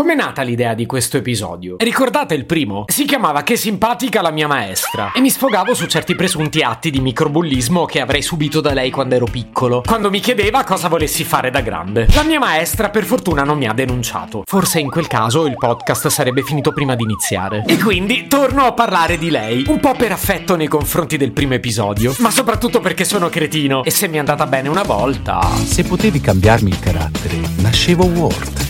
[0.00, 1.76] Com'è nata l'idea di questo episodio?
[1.78, 2.84] Ricordate il primo?
[2.86, 7.00] Si chiamava Che simpatica la mia maestra e mi sfogavo su certi presunti atti di
[7.00, 11.50] microbullismo che avrei subito da lei quando ero piccolo, quando mi chiedeva cosa volessi fare
[11.50, 12.06] da grande.
[12.14, 14.42] La mia maestra per fortuna non mi ha denunciato.
[14.46, 17.62] Forse in quel caso il podcast sarebbe finito prima di iniziare.
[17.66, 21.52] E quindi torno a parlare di lei, un po' per affetto nei confronti del primo
[21.52, 25.46] episodio, ma soprattutto perché sono cretino e se mi è andata bene una volta...
[25.62, 28.69] Se potevi cambiarmi il carattere, nascevo Ward.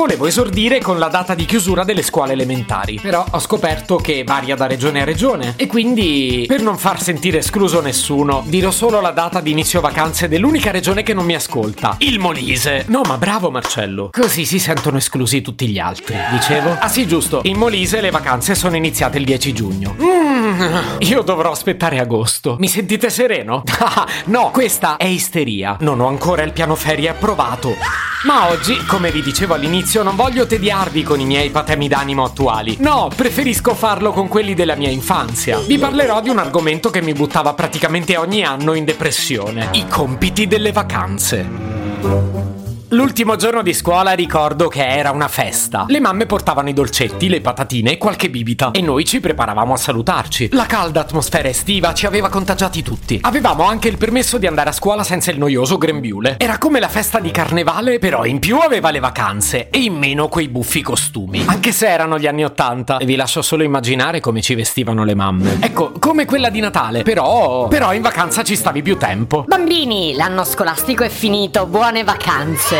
[0.00, 4.56] Volevo esordire con la data di chiusura delle scuole elementari, però ho scoperto che varia
[4.56, 9.10] da regione a regione e quindi, per non far sentire escluso nessuno, dirò solo la
[9.10, 12.86] data di inizio vacanze dell'unica regione che non mi ascolta, il Molise.
[12.88, 16.78] No, ma bravo Marcello, così si sentono esclusi tutti gli altri, dicevo?
[16.80, 19.96] Ah sì, giusto, in Molise le vacanze sono iniziate il 10 giugno.
[20.00, 22.56] Mm, io dovrò aspettare agosto.
[22.58, 23.64] Mi sentite sereno?
[24.30, 25.76] No, questa è isteria.
[25.80, 27.74] Non ho ancora il piano ferie approvato.
[28.24, 32.76] Ma oggi, come vi dicevo all'inizio, non voglio tediarvi con i miei patemi d'animo attuali.
[32.78, 35.58] No, preferisco farlo con quelli della mia infanzia.
[35.58, 39.70] Vi parlerò di un argomento che mi buttava praticamente ogni anno in depressione.
[39.72, 42.58] I compiti delle vacanze.
[42.92, 45.84] L'ultimo giorno di scuola ricordo che era una festa.
[45.86, 49.76] Le mamme portavano i dolcetti, le patatine e qualche bibita e noi ci preparavamo a
[49.76, 50.48] salutarci.
[50.50, 53.20] La calda atmosfera estiva ci aveva contagiati tutti.
[53.22, 56.34] Avevamo anche il permesso di andare a scuola senza il noioso grembiule.
[56.38, 60.26] Era come la festa di carnevale, però in più aveva le vacanze e in meno
[60.26, 61.44] quei buffi costumi.
[61.46, 65.14] Anche se erano gli anni Ottanta e vi lascio solo immaginare come ci vestivano le
[65.14, 65.58] mamme.
[65.60, 69.44] Ecco, come quella di Natale, però però in vacanza ci stavi più tempo.
[69.46, 72.79] Bambini, l'anno scolastico è finito, buone vacanze.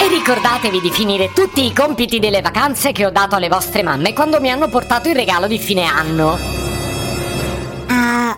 [0.00, 4.12] E ricordatevi di finire tutti i compiti delle vacanze che ho dato alle vostre mamme
[4.12, 6.63] quando mi hanno portato il regalo di fine anno.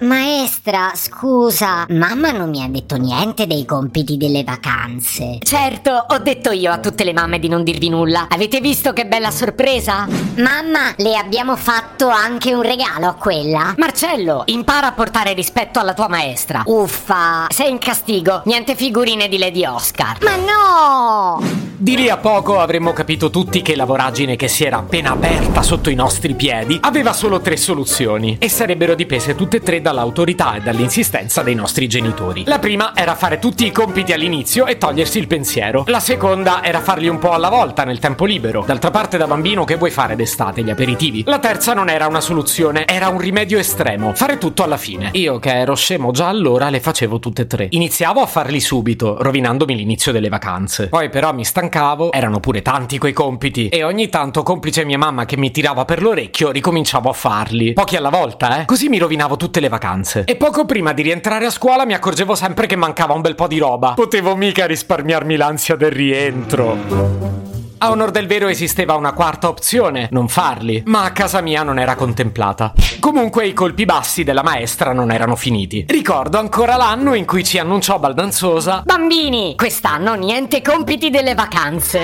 [0.00, 5.38] Maestra, scusa, mamma non mi ha detto niente dei compiti delle vacanze.
[5.40, 8.26] Certo, ho detto io a tutte le mamme di non dirvi nulla.
[8.28, 10.06] Avete visto che bella sorpresa?
[10.36, 13.74] Mamma, le abbiamo fatto anche un regalo a quella?
[13.78, 16.62] Marcello, impara a portare rispetto alla tua maestra.
[16.66, 17.46] Uffa!
[17.48, 20.18] Sei in castigo, niente figurine di Lady Oscar.
[20.22, 21.65] Ma no!
[21.78, 25.60] Di lì a poco avremmo capito tutti che la voragine che si era appena aperta
[25.60, 30.54] sotto i nostri piedi aveva solo tre soluzioni e sarebbero dipese tutte e tre dall'autorità
[30.54, 32.44] e dall'insistenza dei nostri genitori.
[32.46, 35.84] La prima era fare tutti i compiti all'inizio e togliersi il pensiero.
[35.88, 38.64] La seconda era farli un po' alla volta nel tempo libero.
[38.66, 41.24] D'altra parte da bambino che vuoi fare d'estate, gli aperitivi?
[41.26, 45.10] La terza non era una soluzione, era un rimedio estremo, fare tutto alla fine.
[45.12, 47.66] Io che ero scemo già allora le facevo tutte e tre.
[47.68, 50.88] Iniziavo a farli subito, rovinandomi l'inizio delle vacanze.
[50.88, 51.64] Poi però mi stancavo,
[52.12, 56.02] erano pure tanti quei compiti e ogni tanto complice mia mamma che mi tirava per
[56.02, 57.72] l'orecchio ricominciavo a farli.
[57.72, 58.64] Pochi alla volta, eh?
[58.64, 60.24] Così mi rovinavo tutte le vacanze.
[60.24, 63.46] E poco prima di rientrare a scuola mi accorgevo sempre che mancava un bel po'
[63.46, 63.92] di roba.
[63.94, 67.45] Potevo mica risparmiarmi l'ansia del rientro.
[67.86, 71.78] A onor del vero esisteva una quarta opzione, non farli, ma a casa mia non
[71.78, 72.72] era contemplata.
[72.98, 75.84] Comunque i colpi bassi della maestra non erano finiti.
[75.86, 82.00] Ricordo ancora l'anno in cui ci annunciò baldanzosa Bambini, quest'anno niente compiti delle vacanze.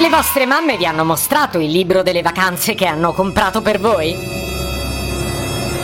[0.00, 4.47] Le vostre mamme vi hanno mostrato il libro delle vacanze che hanno comprato per voi?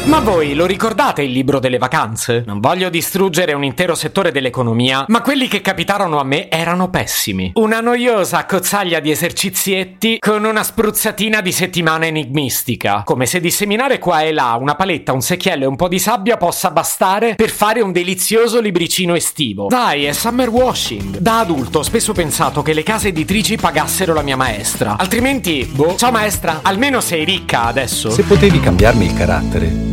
[0.06, 2.44] Ma voi lo ricordate il libro delle vacanze?
[2.46, 7.52] Non voglio distruggere un intero settore dell'economia, ma quelli che capitarono a me erano pessimi.
[7.54, 13.02] Una noiosa accozzaglia di esercizietti con una spruzzatina di settimana enigmistica.
[13.02, 16.36] Come se disseminare qua e là una paletta, un secchiello e un po' di sabbia
[16.36, 19.68] possa bastare per fare un delizioso libricino estivo.
[19.68, 21.16] Dai, è summer washing.
[21.16, 24.96] Da adulto ho spesso pensato che le case editrici pagassero la mia maestra.
[24.98, 25.96] Altrimenti, boh.
[25.96, 28.10] Ciao maestra, almeno sei ricca adesso.
[28.10, 29.92] Se potevi cambiarmi il carattere,